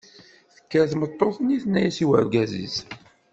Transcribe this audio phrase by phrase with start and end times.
[0.55, 2.77] Tekker tmeṭṭut-nni tenna-as i urgaz-is.